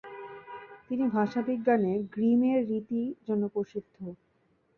[0.87, 3.95] তিনি ভাষাবিজ্ঞানে গ্রিমের রীতির জন্য প্রসিদ্ধ।